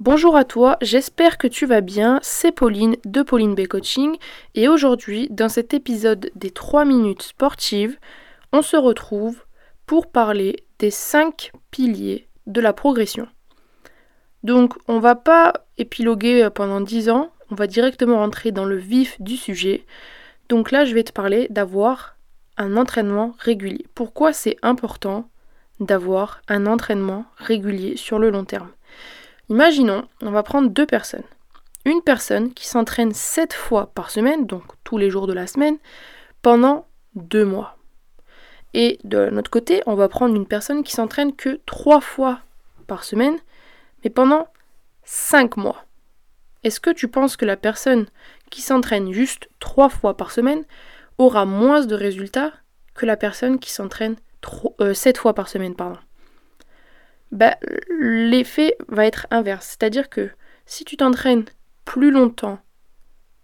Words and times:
Bonjour 0.00 0.36
à 0.36 0.44
toi, 0.44 0.76
j'espère 0.80 1.38
que 1.38 1.48
tu 1.48 1.66
vas 1.66 1.80
bien. 1.80 2.20
C'est 2.22 2.52
Pauline 2.52 2.94
de 3.04 3.20
Pauline 3.22 3.56
B 3.56 3.66
Coaching 3.66 4.16
et 4.54 4.68
aujourd'hui, 4.68 5.26
dans 5.28 5.48
cet 5.48 5.74
épisode 5.74 6.30
des 6.36 6.52
3 6.52 6.84
minutes 6.84 7.22
sportives, 7.22 7.98
on 8.52 8.62
se 8.62 8.76
retrouve 8.76 9.42
pour 9.86 10.06
parler 10.06 10.54
des 10.78 10.92
5 10.92 11.50
piliers 11.72 12.28
de 12.46 12.60
la 12.60 12.72
progression. 12.72 13.26
Donc, 14.44 14.74
on 14.86 15.00
va 15.00 15.16
pas 15.16 15.66
épiloguer 15.78 16.48
pendant 16.54 16.80
10 16.80 17.10
ans, 17.10 17.32
on 17.50 17.56
va 17.56 17.66
directement 17.66 18.18
rentrer 18.18 18.52
dans 18.52 18.66
le 18.66 18.76
vif 18.76 19.20
du 19.20 19.36
sujet. 19.36 19.84
Donc 20.48 20.70
là, 20.70 20.84
je 20.84 20.94
vais 20.94 21.02
te 21.02 21.12
parler 21.12 21.48
d'avoir 21.50 22.16
un 22.56 22.76
entraînement 22.76 23.34
régulier. 23.40 23.84
Pourquoi 23.96 24.32
c'est 24.32 24.58
important 24.62 25.28
d'avoir 25.80 26.40
un 26.46 26.66
entraînement 26.66 27.24
régulier 27.36 27.96
sur 27.96 28.20
le 28.20 28.30
long 28.30 28.44
terme? 28.44 28.70
Imaginons, 29.50 30.06
on 30.20 30.30
va 30.30 30.42
prendre 30.42 30.68
deux 30.68 30.84
personnes. 30.84 31.24
Une 31.86 32.02
personne 32.02 32.52
qui 32.52 32.66
s'entraîne 32.66 33.14
sept 33.14 33.54
fois 33.54 33.90
par 33.94 34.10
semaine, 34.10 34.46
donc 34.46 34.62
tous 34.84 34.98
les 34.98 35.08
jours 35.08 35.26
de 35.26 35.32
la 35.32 35.46
semaine, 35.46 35.78
pendant 36.42 36.86
deux 37.14 37.46
mois. 37.46 37.78
Et 38.74 38.98
de 39.04 39.30
notre 39.30 39.50
côté, 39.50 39.82
on 39.86 39.94
va 39.94 40.08
prendre 40.08 40.36
une 40.36 40.46
personne 40.46 40.84
qui 40.84 40.92
s'entraîne 40.92 41.34
que 41.34 41.60
trois 41.64 42.02
fois 42.02 42.40
par 42.86 43.04
semaine, 43.04 43.38
mais 44.04 44.10
pendant 44.10 44.48
cinq 45.04 45.56
mois. 45.56 45.84
Est-ce 46.62 46.80
que 46.80 46.90
tu 46.90 47.08
penses 47.08 47.38
que 47.38 47.46
la 47.46 47.56
personne 47.56 48.06
qui 48.50 48.60
s'entraîne 48.60 49.12
juste 49.12 49.48
trois 49.60 49.88
fois 49.88 50.16
par 50.16 50.30
semaine 50.30 50.64
aura 51.16 51.46
moins 51.46 51.86
de 51.86 51.94
résultats 51.94 52.52
que 52.94 53.06
la 53.06 53.16
personne 53.16 53.58
qui 53.58 53.72
s'entraîne 53.72 54.16
euh, 54.80 54.92
sept 54.92 55.16
fois 55.16 55.34
par 55.34 55.48
semaine 55.48 55.74
pardon? 55.74 55.98
Bah, 57.32 57.56
l'effet 57.98 58.76
va 58.88 59.06
être 59.06 59.26
inverse. 59.30 59.66
C'est-à-dire 59.66 60.08
que 60.08 60.30
si 60.66 60.84
tu 60.84 60.96
t'entraînes 60.96 61.44
plus 61.84 62.10
longtemps 62.10 62.58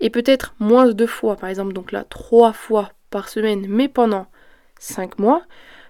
et 0.00 0.10
peut-être 0.10 0.54
moins 0.58 0.88
de 0.88 1.06
fois, 1.06 1.36
par 1.36 1.48
exemple, 1.48 1.72
donc 1.72 1.92
là, 1.92 2.04
trois 2.04 2.52
fois 2.52 2.92
par 3.10 3.28
semaine, 3.28 3.66
mais 3.68 3.88
pendant 3.88 4.26
cinq 4.78 5.18
mois, 5.18 5.42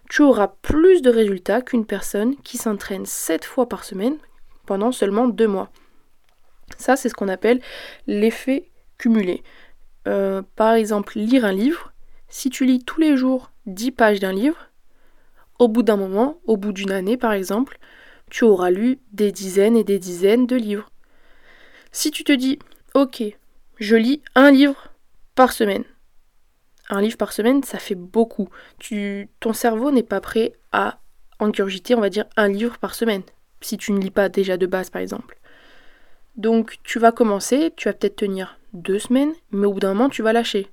tu 0.09 0.23
auras 0.23 0.49
plus 0.63 1.03
de 1.03 1.11
résultats 1.11 1.63
qu'une 1.63 1.87
personne 1.87 2.37
qui 2.37 2.59
s'entraîne 2.59 3.07
sept 3.07 3.45
fois 3.45 3.69
par 3.69 3.85
semaine 3.85 4.17
pendant 4.65 4.93
seulement 4.93 5.29
deux 5.29 5.49
mois. 5.49 5.71
Ça, 6.79 6.97
c'est 6.97 7.09
ce 7.09 7.15
qu'on 7.15 7.29
appelle 7.29 7.61
l'effet 8.07 8.71
cumulé. 8.99 9.43
Euh, 10.07 10.43
par 10.55 10.75
exemple, 10.75 11.19
lire 11.19 11.45
un 11.45 11.53
livre. 11.53 11.93
Si 12.29 12.51
tu 12.51 12.65
lis 12.65 12.85
tous 12.85 13.01
les 13.01 13.17
jours 13.17 13.51
10 13.67 13.93
pages 13.93 14.21
d'un 14.21 14.33
livre, 14.33 14.71
au 15.59 15.69
bout 15.69 15.83
d'un 15.83 15.97
moment, 15.97 16.39
au 16.47 16.57
bout 16.57 16.73
d'une 16.73 16.93
année 16.93 17.17
par 17.17 17.33
exemple, 17.33 17.79
tu 18.31 18.45
auras 18.45 18.71
lu 18.71 18.99
des 19.13 19.33
dizaines 19.33 19.77
et 19.77 19.85
des 19.85 19.99
dizaines 19.99 20.47
de 20.47 20.57
livres. 20.57 20.91
Si 21.93 22.11
tu 22.11 22.25
te 22.25 22.33
dis, 22.33 22.59
ok, 22.95 23.23
je 23.79 23.97
lis 23.97 24.23
un 24.35 24.51
livre 24.51 24.93
par 25.35 25.53
semaine. 25.53 25.85
Un 26.89 27.01
livre 27.01 27.17
par 27.17 27.33
semaine, 27.33 27.63
ça 27.63 27.79
fait 27.79 27.95
beaucoup. 27.95 28.49
Ton 29.41 29.53
cerveau 29.53 29.91
n'est 29.91 30.03
pas 30.03 30.21
prêt 30.21 30.53
à 30.73 31.01
engurgiter, 31.39 31.95
on 31.95 32.01
va 32.01 32.11
dire, 32.11 32.27
un 32.37 32.49
livre 32.49 32.79
par 32.79 32.95
semaine. 32.95 33.23
Si 33.61 33.77
tu 33.77 33.93
ne 33.93 34.01
lis 34.01 34.11
pas 34.11 34.29
déjà 34.29 34.57
de 34.57 34.67
base, 34.67 34.91
par 34.91 35.03
exemple. 35.03 35.39
Donc, 36.37 36.79
tu 36.83 36.99
vas 36.99 37.13
commencer, 37.13 37.73
tu 37.77 37.89
vas 37.89 37.95
peut-être 37.95 38.17
tenir 38.17 38.59
deux 38.73 38.99
semaines, 38.99 39.33
mais 39.51 39.67
au 39.67 39.73
bout 39.73 39.81
d'un 39.81 39.95
moment, 39.95 40.09
tu 40.09 40.23
vas 40.23 40.33
lâcher. 40.33 40.71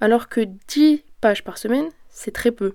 Alors 0.00 0.28
que 0.28 0.40
10 0.68 1.04
pages 1.20 1.44
par 1.44 1.58
semaine, 1.58 1.88
c'est 2.08 2.32
très 2.32 2.50
peu 2.50 2.74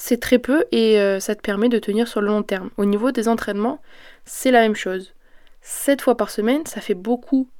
c'est 0.00 0.20
très 0.20 0.38
peu 0.38 0.64
et 0.70 1.00
euh, 1.00 1.18
ça 1.18 1.34
te 1.34 1.40
permet 1.40 1.68
de 1.68 1.80
tenir 1.80 2.06
sur 2.06 2.20
le 2.20 2.28
long 2.28 2.44
terme. 2.44 2.70
Au 2.76 2.84
niveau 2.84 3.10
des 3.10 3.26
entraînements, 3.26 3.82
c'est 4.24 4.52
la 4.52 4.60
même 4.60 4.76
chose. 4.76 5.12
7 5.60 6.02
fois 6.02 6.16
par 6.16 6.30
semaine, 6.30 6.64
ça 6.66 6.80
fait 6.80 6.94
beaucoup 6.94 7.50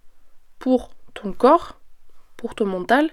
pour 0.61 0.91
ton 1.15 1.33
corps, 1.33 1.81
pour 2.37 2.55
ton 2.55 2.65
mental. 2.65 3.11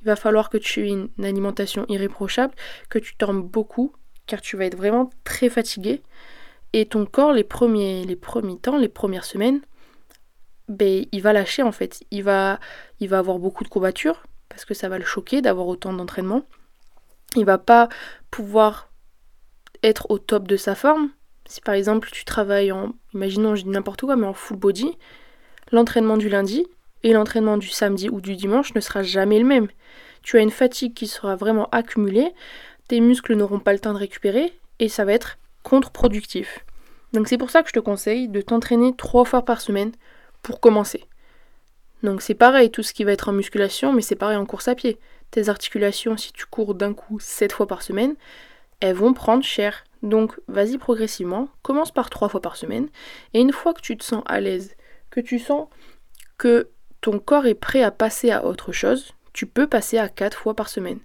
Il 0.00 0.06
va 0.06 0.14
falloir 0.14 0.48
que 0.48 0.58
tu 0.58 0.86
aies 0.86 0.90
une, 0.90 1.08
alimentation 1.24 1.86
irréprochable, 1.88 2.54
que 2.88 3.00
tu 3.00 3.14
dormes 3.18 3.42
beaucoup, 3.42 3.92
car 4.26 4.40
tu 4.40 4.56
vas 4.56 4.66
être 4.66 4.76
vraiment 4.76 5.10
très 5.24 5.48
fatigué. 5.48 6.00
Et 6.72 6.86
ton 6.86 7.04
corps, 7.04 7.32
les 7.32 7.42
premiers, 7.42 8.04
les 8.04 8.16
premiers 8.16 8.58
temps, 8.58 8.78
les 8.78 8.88
premières 8.88 9.24
semaines, 9.24 9.60
ben, 10.68 11.04
il 11.10 11.20
va 11.20 11.32
lâcher 11.32 11.64
en 11.64 11.72
fait. 11.72 12.04
Il 12.12 12.22
va, 12.22 12.60
il 13.00 13.08
va 13.08 13.18
avoir 13.18 13.40
beaucoup 13.40 13.64
de 13.64 13.68
courbatures, 13.68 14.22
parce 14.48 14.64
que 14.64 14.72
ça 14.72 14.88
va 14.88 14.98
le 14.98 15.04
choquer 15.04 15.42
d'avoir 15.42 15.66
autant 15.66 15.92
d'entraînement 15.92 16.44
il 17.36 17.44
va 17.44 17.58
pas 17.58 17.88
pouvoir 18.30 18.90
être 19.82 20.10
au 20.10 20.18
top 20.18 20.48
de 20.48 20.56
sa 20.56 20.74
forme. 20.74 21.10
Si 21.46 21.60
par 21.60 21.74
exemple 21.74 22.08
tu 22.10 22.24
travailles 22.24 22.72
en, 22.72 22.94
imaginons 23.14 23.54
je 23.54 23.62
dis 23.62 23.68
n'importe 23.68 24.02
quoi, 24.02 24.16
mais 24.16 24.26
en 24.26 24.32
full 24.32 24.56
body, 24.56 24.96
l'entraînement 25.70 26.16
du 26.16 26.28
lundi 26.28 26.66
et 27.02 27.12
l'entraînement 27.12 27.56
du 27.56 27.68
samedi 27.68 28.08
ou 28.08 28.20
du 28.20 28.34
dimanche 28.36 28.74
ne 28.74 28.80
sera 28.80 29.02
jamais 29.02 29.38
le 29.38 29.44
même. 29.44 29.68
Tu 30.22 30.38
as 30.38 30.40
une 30.40 30.50
fatigue 30.50 30.94
qui 30.94 31.06
sera 31.06 31.36
vraiment 31.36 31.68
accumulée, 31.70 32.32
tes 32.88 33.00
muscles 33.00 33.36
n'auront 33.36 33.60
pas 33.60 33.72
le 33.72 33.78
temps 33.78 33.92
de 33.92 33.98
récupérer 33.98 34.52
et 34.80 34.88
ça 34.88 35.04
va 35.04 35.12
être 35.12 35.38
contre-productif. 35.62 36.64
Donc 37.12 37.28
c'est 37.28 37.38
pour 37.38 37.50
ça 37.50 37.62
que 37.62 37.68
je 37.68 37.74
te 37.74 37.80
conseille 37.80 38.28
de 38.28 38.40
t'entraîner 38.40 38.94
trois 38.96 39.24
fois 39.24 39.44
par 39.44 39.60
semaine 39.60 39.92
pour 40.42 40.60
commencer. 40.60 41.04
Donc 42.02 42.22
c'est 42.22 42.34
pareil, 42.34 42.70
tout 42.70 42.82
ce 42.82 42.92
qui 42.92 43.04
va 43.04 43.12
être 43.12 43.28
en 43.28 43.32
musculation, 43.32 43.92
mais 43.92 44.02
c'est 44.02 44.16
pareil 44.16 44.36
en 44.36 44.46
course 44.46 44.68
à 44.68 44.74
pied 44.74 44.98
articulations, 45.48 46.16
si 46.16 46.32
tu 46.32 46.46
cours 46.46 46.74
d'un 46.74 46.94
coup 46.94 47.18
7 47.20 47.52
fois 47.52 47.66
par 47.66 47.82
semaine, 47.82 48.14
elles 48.80 48.94
vont 48.94 49.14
prendre 49.14 49.44
cher. 49.44 49.84
Donc 50.02 50.38
vas-y 50.48 50.78
progressivement, 50.78 51.48
commence 51.62 51.90
par 51.90 52.10
3 52.10 52.28
fois 52.28 52.40
par 52.40 52.56
semaine, 52.56 52.88
et 53.34 53.40
une 53.40 53.52
fois 53.52 53.74
que 53.74 53.80
tu 53.80 53.96
te 53.96 54.04
sens 54.04 54.22
à 54.26 54.40
l'aise, 54.40 54.76
que 55.10 55.20
tu 55.20 55.38
sens 55.38 55.68
que 56.38 56.68
ton 57.00 57.18
corps 57.18 57.46
est 57.46 57.54
prêt 57.54 57.82
à 57.82 57.90
passer 57.90 58.30
à 58.30 58.44
autre 58.44 58.72
chose, 58.72 59.12
tu 59.32 59.46
peux 59.46 59.66
passer 59.66 59.98
à 59.98 60.08
4 60.08 60.36
fois 60.38 60.54
par 60.54 60.68
semaine, 60.68 61.00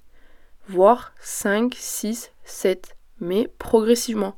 voire 0.68 1.14
5, 1.20 1.74
6, 1.76 2.32
7, 2.44 2.96
mais 3.20 3.50
progressivement. 3.58 4.36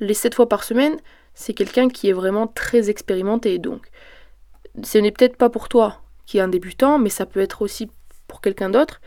Les 0.00 0.14
7 0.14 0.34
fois 0.34 0.48
par 0.48 0.64
semaine, 0.64 0.96
c'est 1.34 1.54
quelqu'un 1.54 1.88
qui 1.88 2.08
est 2.08 2.12
vraiment 2.12 2.46
très 2.46 2.90
expérimenté, 2.90 3.58
donc 3.58 3.88
ce 4.82 4.98
n'est 4.98 5.12
peut-être 5.12 5.36
pas 5.36 5.50
pour 5.50 5.68
toi 5.68 6.00
qui 6.26 6.38
est 6.38 6.40
un 6.40 6.48
débutant, 6.48 6.98
mais 6.98 7.10
ça 7.10 7.26
peut 7.26 7.40
être 7.40 7.62
aussi 7.62 7.90
quelqu'un 8.40 8.70
d'autre 8.70 9.00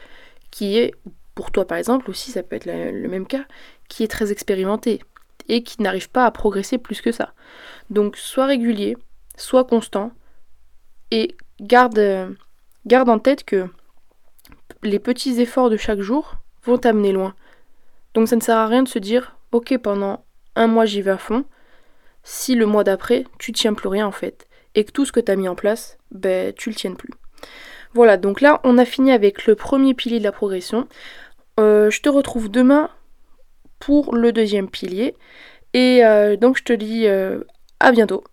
qui 0.52 0.78
est, 0.78 0.94
pour 1.36 1.52
toi 1.52 1.66
par 1.66 1.78
exemple 1.78 2.10
aussi, 2.10 2.32
ça 2.32 2.44
peut 2.44 2.56
être 2.56 2.66
le 2.66 3.08
même 3.08 3.28
cas, 3.28 3.46
qui 3.90 4.04
est 4.04 4.08
très 4.08 4.32
expérimenté 4.32 5.02
et 5.50 5.64
qui 5.64 5.82
n'arrive 5.82 6.10
pas 6.10 6.26
à 6.26 6.32
progresser 6.32 6.78
plus 6.78 7.02
que 7.02 7.12
ça. 7.12 7.34
Donc 7.90 8.18
sois 8.18 8.46
régulier, 8.46 8.98
sois 9.38 9.64
constant 9.64 10.12
et 11.12 11.36
garde, 11.62 12.36
garde 12.86 13.10
en 13.10 13.20
tête 13.20 13.44
que 13.44 13.68
les 14.84 15.00
petits 15.00 15.40
efforts 15.40 15.70
de 15.70 15.78
chaque 15.78 16.02
jour 16.02 16.36
vont 16.64 16.78
t'amener 16.78 17.12
loin. 17.12 17.34
Donc 18.14 18.28
ça 18.28 18.36
ne 18.36 18.42
sert 18.42 18.58
à 18.58 18.68
rien 18.68 18.84
de 18.84 18.90
se 18.90 19.00
dire 19.00 19.38
ok 19.52 19.78
pendant 19.78 20.26
un 20.56 20.68
mois 20.68 20.86
j'y 20.86 21.02
vais 21.02 21.12
à 21.12 21.18
fond, 21.18 21.46
si 22.24 22.56
le 22.56 22.66
mois 22.66 22.84
d'après 22.84 23.26
tu 23.40 23.52
tiens 23.52 23.74
plus 23.74 23.88
rien 23.88 24.08
en 24.08 24.12
fait, 24.12 24.48
et 24.76 24.84
que 24.84 24.92
tout 24.92 25.06
ce 25.06 25.12
que 25.12 25.20
tu 25.20 25.32
as 25.32 25.36
mis 25.36 25.48
en 25.48 25.56
place, 25.56 25.98
ben 26.12 26.54
tu 26.54 26.70
le 26.70 26.76
tiennes 26.76 26.98
plus. 26.98 27.14
Voilà, 27.94 28.18
donc 28.18 28.42
là, 28.42 28.60
on 28.64 28.78
a 28.78 28.86
fini 28.86 29.12
avec 29.12 29.46
le 29.46 29.56
premier 29.56 29.94
pilier 29.94 30.20
de 30.20 30.24
la 30.24 30.32
progression. 30.32 30.88
Euh, 31.60 31.90
je 31.90 32.02
te 32.02 32.10
retrouve 32.10 32.50
demain 32.50 32.90
pour 33.80 34.16
le 34.16 34.32
deuxième 34.32 34.70
pilier. 34.70 35.16
Et 35.74 36.06
euh, 36.06 36.36
donc, 36.38 36.58
je 36.58 36.64
te 36.64 36.74
dis 36.74 37.08
euh, 37.08 37.44
à 37.80 37.92
bientôt. 37.92 38.24